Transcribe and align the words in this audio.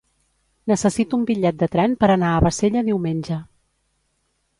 Necessito 0.69 1.17
un 1.19 1.27
bitllet 1.27 1.59
de 1.59 1.67
tren 1.75 1.93
per 2.03 2.09
anar 2.13 2.31
a 2.37 2.39
Bassella 2.47 2.83
diumenge. 2.89 3.39